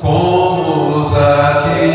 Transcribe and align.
como 0.00 0.96
os 0.96 1.14
aqui. 1.14 1.89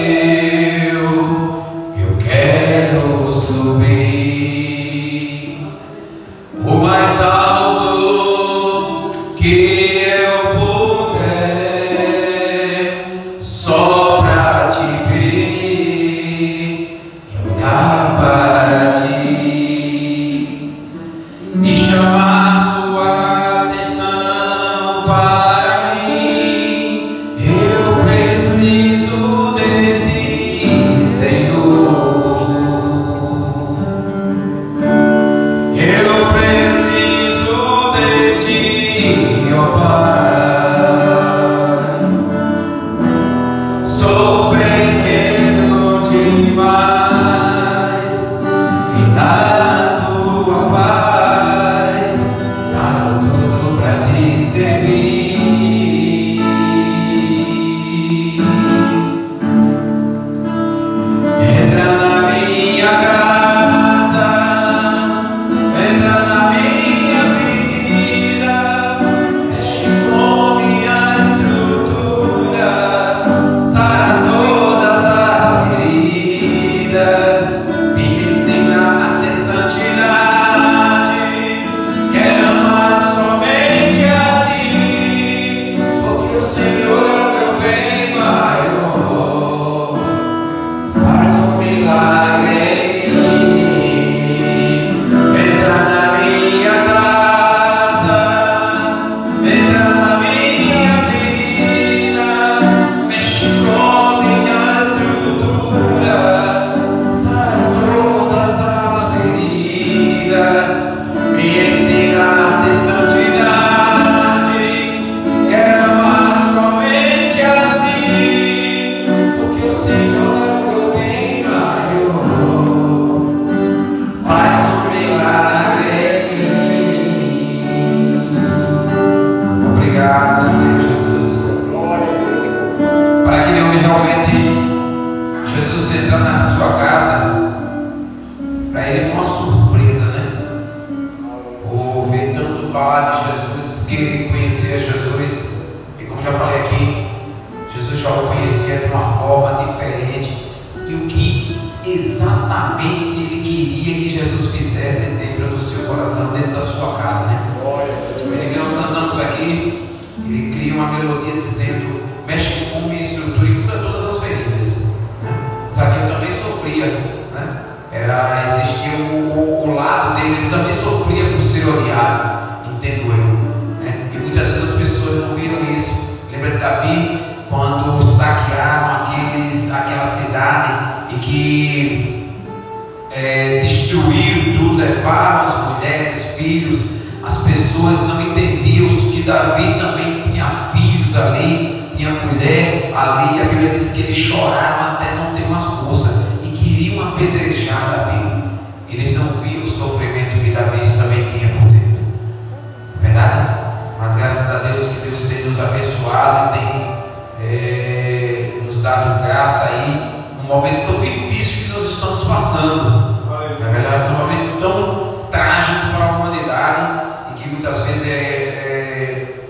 e 206.15 206.57
tem 206.57 206.95
é, 207.41 208.61
nos 208.65 208.81
dado 208.81 209.21
graça 209.21 209.69
aí 209.69 210.13
num 210.37 210.47
momento 210.47 210.91
tão 210.91 211.01
difícil 211.01 211.63
que 211.63 211.79
nós 211.79 211.91
estamos 211.91 212.23
passando. 212.23 213.15
Na 213.59 213.67
é 213.67 213.71
verdade, 213.71 214.13
num 214.13 214.19
momento 214.19 214.59
tão 214.59 215.27
trágico 215.29 215.87
para 215.95 216.05
a 216.05 216.11
humanidade 216.11 217.01
e 217.31 217.41
que 217.41 217.49
muitas 217.49 217.81
vezes 217.81 218.07
é, 218.07 218.11
é, 218.11 219.49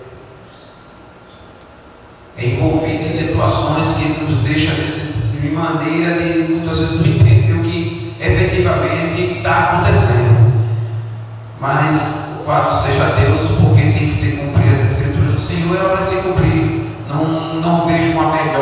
é 2.38 2.46
envolvido 2.46 3.04
em 3.04 3.08
situações 3.08 3.96
que 3.98 4.24
nos 4.24 4.38
deixa 4.40 4.72
de 4.72 5.50
maneira 5.50 6.20
de 6.20 6.54
muitas 6.54 6.80
vezes 6.80 7.00
não 7.00 7.08
entender 7.08 7.54
o 7.54 7.62
que 7.62 8.16
efetivamente 8.20 9.38
está 9.38 9.60
acontecendo. 9.60 10.54
Mas 11.60 12.15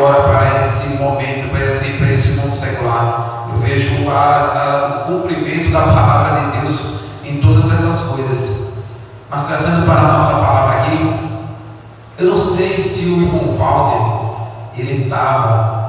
agora 0.03 0.23
para 0.23 0.59
esse 0.59 0.97
momento, 0.97 1.49
para 1.49 1.65
esse, 1.65 1.93
para 1.93 2.11
esse 2.11 2.39
mundo 2.39 2.53
secular. 2.53 3.47
Eu 3.51 3.59
vejo 3.59 4.09
a, 4.09 4.13
a, 4.13 5.03
o 5.03 5.21
cumprimento 5.21 5.71
da 5.71 5.81
palavra 5.81 6.41
de 6.41 6.57
Deus 6.57 6.81
em 7.23 7.37
todas 7.37 7.71
essas 7.71 8.01
coisas. 8.09 8.83
Mas 9.29 9.47
trazendo 9.47 9.85
para 9.85 9.99
a 10.01 10.13
nossa 10.13 10.33
palavra 10.33 10.81
aqui, 10.81 11.19
eu 12.17 12.27
não 12.27 12.37
sei 12.37 12.77
se 12.77 13.05
o 13.05 13.21
irmão 13.23 13.57
Walter 13.57 14.81
ele 14.81 15.05
estava 15.05 15.83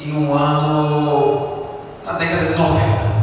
em 0.00 0.12
um 0.12 0.34
ano 0.34 1.64
na 2.04 2.12
década 2.12 2.52
de 2.52 2.58
90. 2.58 3.14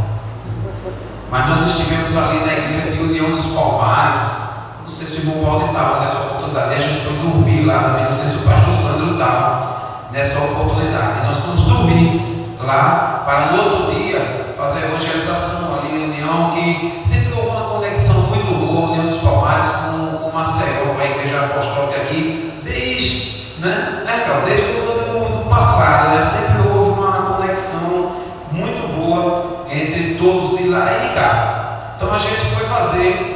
Mas 1.30 1.50
nós 1.50 1.68
estivemos 1.68 2.18
ali 2.18 2.40
na 2.46 2.54
igreja 2.54 2.92
de 2.92 3.04
União 3.04 3.32
dos 3.32 3.46
Palmares. 3.48 4.42
Não 4.84 4.90
sei 4.90 5.08
se 5.08 5.18
o 5.18 5.20
irmão 5.20 5.44
Walter 5.44 5.68
estava 5.68 6.00
nessa 6.00 6.18
oportunidade. 6.18 6.74
A 6.76 6.80
gente 6.80 7.02
foi 7.02 7.14
dormir 7.18 7.66
lá 7.66 7.84
também. 7.84 8.06
Não 8.06 8.12
sei 8.12 8.28
se 8.28 8.38
o 8.38 8.50
pastor 8.50 8.74
Sandro 8.74 9.01
lá 9.22 10.08
nessa 10.12 10.40
oportunidade. 10.40 11.26
Nós 11.26 11.38
estamos 11.38 11.66
dormindo 11.66 12.58
lá 12.60 13.24
para 13.26 13.52
no 13.52 13.64
outro 13.64 13.96
dia 13.96 14.56
fazer 14.58 14.86
evangelização 14.86 15.80
ali 15.80 16.04
em 16.04 16.12
que 16.52 17.00
sempre 17.04 17.34
houve 17.34 17.50
uma 17.50 17.70
conexão 17.70 18.22
muito 18.24 18.54
boa, 18.54 18.92
União 18.92 19.06
dos 19.06 19.18
Palmares 19.22 19.68
com, 19.68 20.28
o 20.28 20.32
Maceió, 20.34 20.94
com 20.94 21.02
a 21.02 21.06
Igreja 21.06 21.46
Apostólica 21.46 22.02
aqui, 22.02 22.54
desde, 22.64 23.60
né, 23.60 24.04
né 24.06 24.44
desde 24.46 24.66
o 24.78 25.26
ano 25.26 25.46
passado, 25.50 26.16
né, 26.16 26.22
sempre 26.22 26.70
houve 26.70 27.00
uma 27.00 27.36
conexão 27.36 28.12
muito 28.52 28.96
boa 28.96 29.66
entre 29.70 30.16
todos 30.16 30.58
de 30.58 30.68
lá 30.70 30.98
e 30.98 31.08
de 31.08 31.16
cá. 31.16 31.94
Então 31.96 32.14
a 32.14 32.18
gente 32.18 32.56
foi 32.56 32.66
fazer 32.66 33.31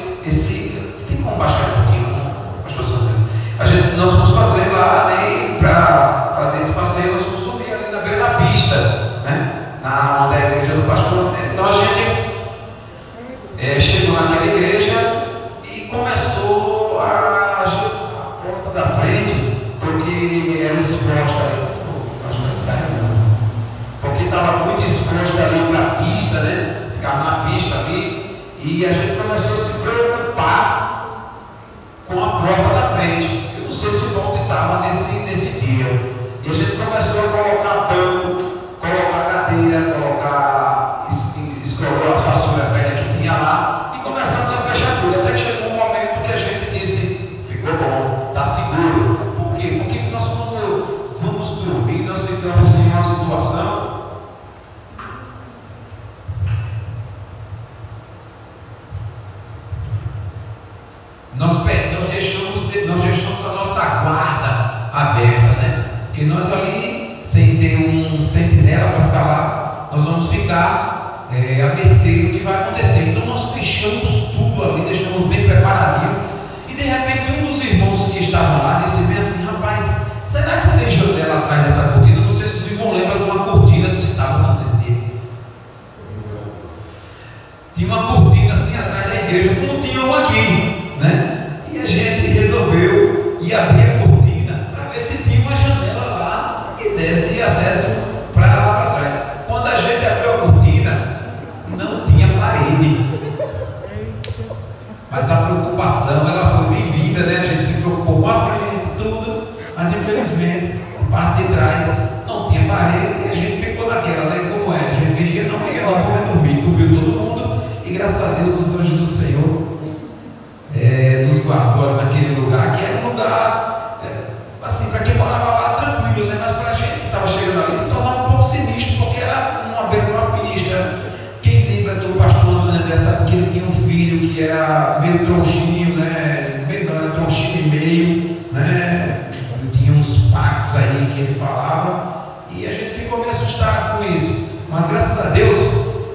meio 135.23 135.95
né? 135.95 136.65
Meio 136.67 136.85
não, 136.85 137.27
e 137.27 137.69
meio, 137.69 138.37
né? 138.51 139.29
Tinha 139.71 139.93
uns 139.93 140.31
pactos 140.31 140.75
aí 140.75 141.11
que 141.13 141.21
ele 141.21 141.39
falava, 141.39 142.43
e 142.51 142.65
a 142.65 142.73
gente 142.73 142.91
ficou 142.91 143.19
meio 143.19 143.31
assustado 143.31 143.97
com 143.97 144.13
isso. 144.13 144.49
Mas 144.69 144.87
graças 144.87 145.25
a 145.25 145.29
Deus, 145.29 145.57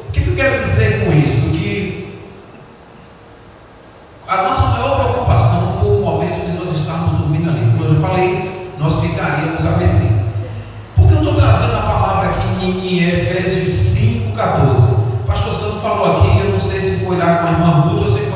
o 0.09 0.13
que 0.13 0.27
eu 0.27 0.35
quero 0.35 0.63
dizer 0.63 1.05
com 1.05 1.13
isso? 1.13 1.51
Que 1.51 2.19
a 4.27 4.43
nossa 4.43 4.67
maior 4.69 5.01
preocupação 5.01 5.79
foi 5.81 5.97
o 5.97 6.01
momento 6.01 6.47
de 6.47 6.53
nós 6.53 6.77
estarmos 6.77 7.19
dormindo 7.19 7.51
ali. 7.51 7.71
Como 7.77 7.85
eu 7.85 8.01
falei, 8.01 8.69
nós 8.79 9.01
ficaríamos 9.01 9.67
ABC. 9.67 10.11
Por 10.97 11.09
que 11.09 11.15
eu 11.15 11.19
estou 11.19 11.35
trazendo 11.35 11.77
a 11.77 11.81
palavra 11.81 12.31
aqui 12.31 12.65
em 12.65 13.09
Efésios 13.09 13.69
5,14? 13.97 15.01
Pastor 15.27 15.55
Santo 15.55 15.81
falou 15.81 16.19
aqui, 16.19 16.41
eu 16.41 16.51
não 16.53 16.61
sei 16.61 16.81
se 16.81 17.05
foi 17.05 17.17
lá 17.17 17.39
com 17.39 17.47
a 17.47 17.51
irmã 17.53 17.67
Ruth 17.83 18.03
ou 18.03 18.09
se 18.09 18.30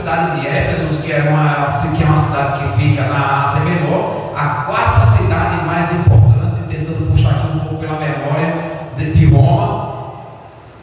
cidade 0.00 0.40
de 0.40 0.46
Éfeso, 0.46 1.02
que 1.02 1.12
é 1.12 1.28
uma, 1.28 1.66
que 1.66 2.02
é 2.02 2.06
uma 2.06 2.16
cidade 2.16 2.58
que 2.58 2.78
fica 2.78 3.02
na 3.04 3.42
Ásia 3.42 3.60
Menor, 3.60 4.32
a 4.34 4.64
quarta 4.64 5.02
cidade 5.02 5.64
mais 5.66 5.92
importante, 5.92 6.60
tentando 6.68 7.10
puxar 7.10 7.30
aqui 7.30 7.48
um 7.54 7.58
pouco 7.60 7.76
pela 7.76 7.98
memória, 7.98 8.54
de, 8.96 9.12
de 9.12 9.26
Roma. 9.26 9.90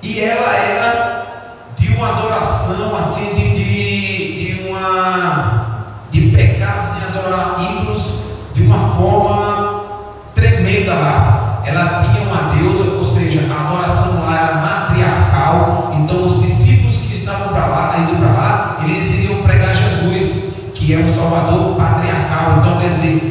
E 0.03 0.19
ela 0.19 0.55
era 0.55 1.25
de 1.75 1.95
uma 1.95 2.09
adoração 2.09 2.95
assim 2.95 3.33
de 3.33 3.46
conservador 21.37 21.75
patriarcal. 21.75 22.57
Então, 22.59 22.79
quer 22.79 22.87
dizer, 22.87 23.26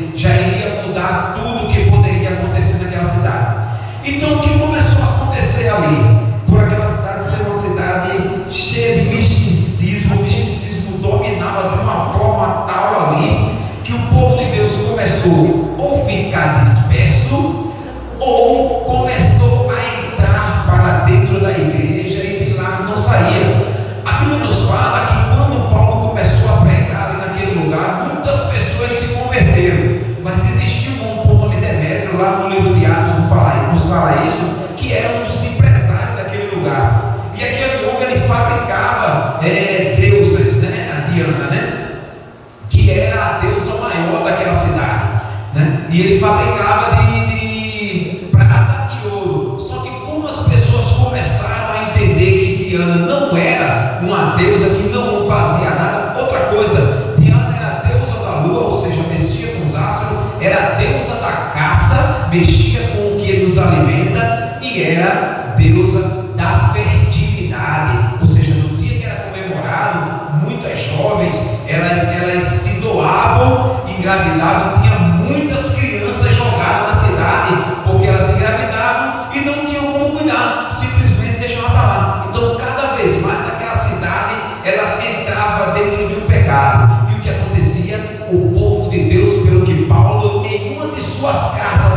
Diana 52.77 52.97
não 52.97 53.35
era 53.35 54.01
uma 54.03 54.37
deusa 54.37 54.69
que 54.69 54.89
não 54.89 55.27
fazia 55.27 55.76
o 88.47 88.55
povo 88.55 88.91
de 88.91 89.05
Deus, 89.05 89.45
pelo 89.45 89.65
que 89.65 89.87
Paulo, 89.87 90.47
em 90.47 90.77
uma 90.77 90.89
de 90.89 91.03
suas 91.03 91.55
cartas, 91.57 91.96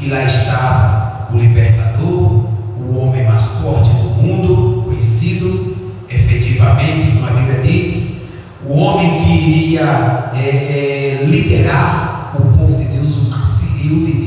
E 0.00 0.06
lá 0.06 0.24
estava 0.24 1.28
o 1.32 1.38
libertador, 1.38 2.46
o 2.80 2.98
homem 2.98 3.24
mais 3.24 3.42
forte 3.60 3.88
do 3.90 4.10
mundo, 4.10 4.84
conhecido 4.84 5.76
efetivamente, 6.08 7.16
como 7.16 7.26
a 7.26 7.30
Bíblia 7.30 7.60
diz, 7.60 8.28
o 8.64 8.74
homem 8.74 9.18
que 9.18 9.30
iria 9.30 10.30
é, 10.34 10.40
é, 10.40 11.24
liderar 11.24 12.34
o 12.38 12.56
povo 12.56 12.76
de 12.76 12.84
Deus, 12.84 13.28
o 13.28 13.34
auxílio 13.34 14.06
de 14.06 14.17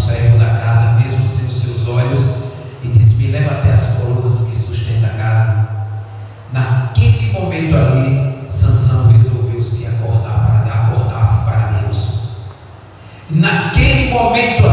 servo 0.00 0.38
da 0.38 0.46
casa, 0.46 0.92
mesmo 0.98 1.24
sem 1.24 1.46
os 1.46 1.62
seus 1.62 1.88
olhos, 1.88 2.20
e 2.82 2.88
disse: 2.88 3.22
Me 3.22 3.32
leva 3.32 3.56
até 3.56 3.72
as 3.72 3.86
colunas 3.98 4.40
que 4.42 4.56
sustenta 4.56 5.06
a 5.06 5.10
casa. 5.10 5.68
Naquele 6.52 7.32
momento 7.32 7.76
ali, 7.76 8.44
Sansão 8.48 9.12
resolveu 9.12 9.62
se 9.62 9.86
acordar 9.86 10.64
para 10.64 10.74
acordar-se 10.74 11.44
para 11.44 11.80
Deus. 11.80 12.30
Naquele 13.28 14.10
momento 14.10 14.66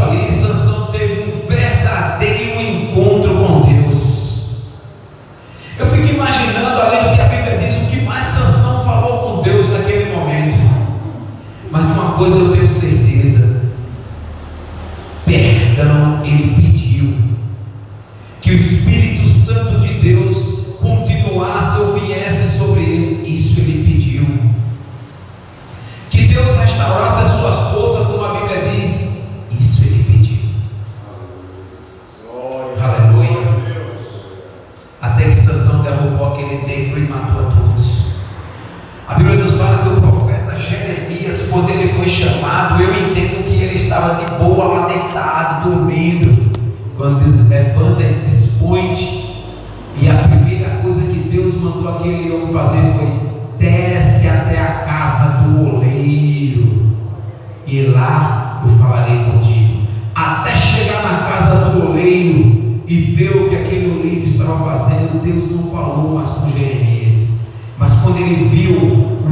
ele 68.20 68.48
viu 68.48 68.76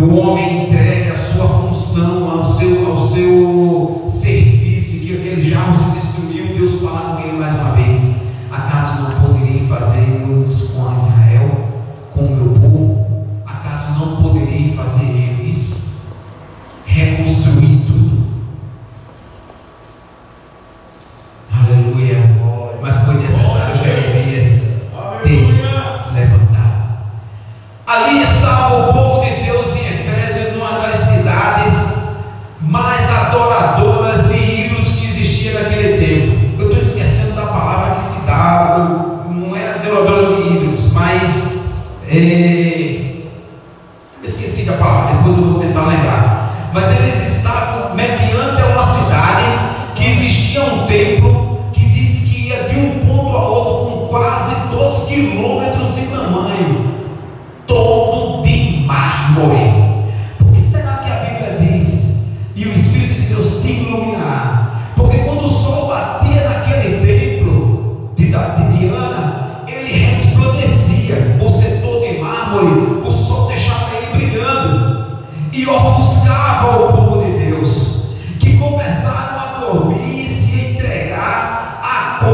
o 0.00 0.16
homem 0.16 0.64
entregue 0.64 1.10
à 1.10 1.16
sua 1.16 1.46
função, 1.46 2.30
ao 2.30 2.44
seu, 2.44 2.86
ao 2.86 3.06
seu 3.08 3.75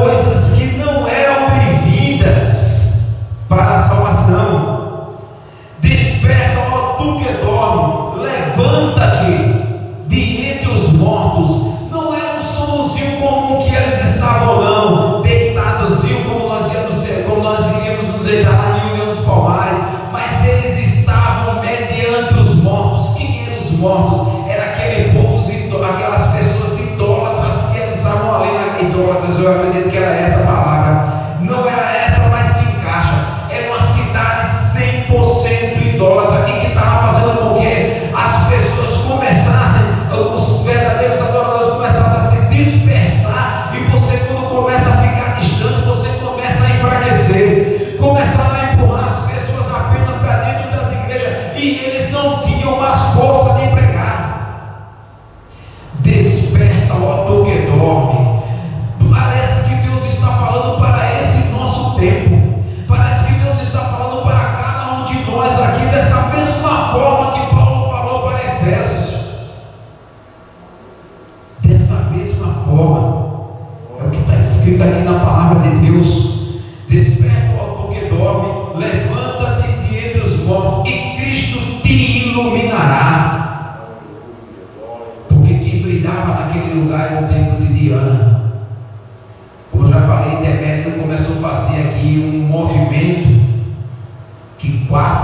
coisas 0.01 0.55
que 0.55 0.62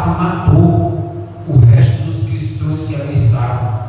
matou 0.07 1.27
o 1.49 1.59
resto 1.67 2.03
dos 2.03 2.25
cristãos 2.25 2.87
que 2.87 2.95
ali 2.95 3.15
estavam. 3.15 3.89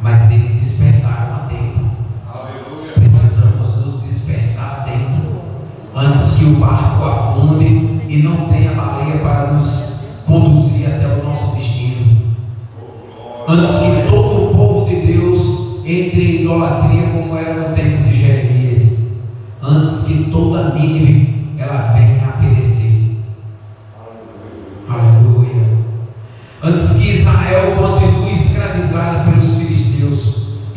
Mas 0.00 0.30
eles 0.30 0.52
despertaram 0.52 1.34
a 1.34 1.38
tempo. 1.48 1.90
Aleluia. 2.32 2.92
Precisamos 2.94 3.76
nos 3.84 4.02
despertar 4.02 4.80
a 4.80 4.84
tempo 4.84 5.42
antes 5.94 6.34
que 6.34 6.44
o 6.44 6.56
barco 6.56 7.04
afunde 7.04 8.04
e 8.08 8.22
não 8.22 8.48
tenha 8.48 8.74
baleia 8.74 9.18
para 9.18 9.52
nos 9.52 10.00
conduzir 10.26 10.86
até 10.86 11.06
o 11.06 11.24
nosso 11.24 11.56
destino. 11.56 12.34
Oh, 13.18 13.50
antes 13.50 13.76
que 13.76 13.97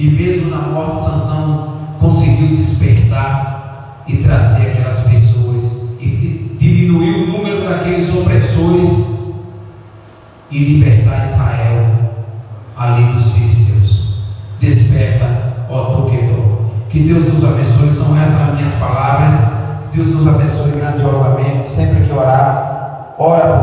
E 0.01 0.09
mesmo 0.09 0.49
na 0.49 0.57
morte, 0.57 0.95
Sansão 0.95 1.77
conseguiu 1.99 2.47
despertar 2.47 4.03
e 4.07 4.17
trazer 4.17 4.71
aquelas 4.71 5.01
pessoas 5.01 5.95
e 5.99 6.57
diminuir 6.57 7.17
o 7.17 7.27
número 7.27 7.69
daqueles 7.69 8.09
opressores 8.09 9.11
e 10.49 10.57
libertar 10.57 11.23
Israel 11.23 12.13
ali 12.75 13.13
dos 13.13 13.29
filisteus. 13.29 14.23
Desperta, 14.59 15.67
ó 15.69 15.93
Toquedó. 15.93 16.71
Que 16.89 17.01
Deus 17.01 17.31
nos 17.31 17.43
abençoe. 17.43 17.91
São 17.91 18.19
essas 18.19 18.55
minhas 18.55 18.73
palavras. 18.79 19.35
Deus 19.93 20.07
nos 20.15 20.27
abençoe 20.27 20.71
grandiosamente. 20.71 21.63
Sempre 21.63 22.05
que 22.05 22.11
orar, 22.11 23.13
ora 23.19 23.59
por 23.59 23.60